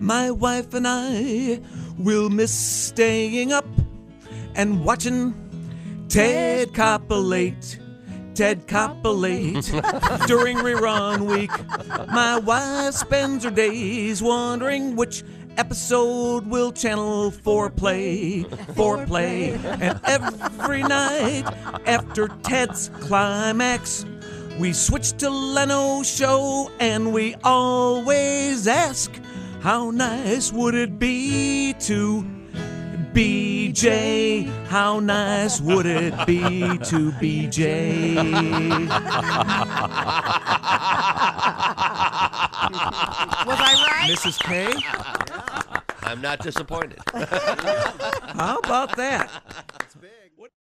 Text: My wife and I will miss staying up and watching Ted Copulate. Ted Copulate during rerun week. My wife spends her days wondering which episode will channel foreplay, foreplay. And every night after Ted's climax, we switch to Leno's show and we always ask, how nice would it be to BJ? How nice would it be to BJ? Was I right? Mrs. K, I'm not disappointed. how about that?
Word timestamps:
My 0.00 0.30
wife 0.30 0.74
and 0.74 0.86
I 0.86 1.60
will 1.98 2.30
miss 2.30 2.52
staying 2.52 3.52
up 3.52 3.66
and 4.54 4.84
watching 4.84 5.34
Ted 6.08 6.72
Copulate. 6.74 7.78
Ted 8.34 8.68
Copulate 8.68 9.64
during 10.26 10.58
rerun 10.58 11.22
week. 11.22 11.50
My 12.08 12.38
wife 12.38 12.94
spends 12.94 13.42
her 13.44 13.50
days 13.50 14.22
wondering 14.22 14.94
which 14.94 15.24
episode 15.56 16.46
will 16.46 16.70
channel 16.70 17.32
foreplay, 17.32 18.44
foreplay. 18.74 19.58
And 19.80 20.00
every 20.04 20.84
night 20.84 21.42
after 21.86 22.28
Ted's 22.44 22.90
climax, 23.00 24.06
we 24.60 24.72
switch 24.72 25.12
to 25.18 25.30
Leno's 25.30 26.08
show 26.08 26.70
and 26.78 27.12
we 27.12 27.34
always 27.42 28.68
ask, 28.68 29.12
how 29.60 29.90
nice 29.90 30.52
would 30.52 30.74
it 30.74 30.98
be 30.98 31.74
to 31.80 32.22
BJ? 33.12 34.46
How 34.66 35.00
nice 35.00 35.60
would 35.60 35.86
it 35.86 36.14
be 36.26 36.60
to 36.78 37.12
BJ? 37.12 38.14
Was 43.46 43.58
I 43.60 43.86
right? 43.90 44.10
Mrs. 44.10 44.38
K, 44.40 44.74
I'm 46.02 46.20
not 46.20 46.40
disappointed. 46.40 47.00
how 47.14 48.58
about 48.62 48.96
that? 48.96 49.30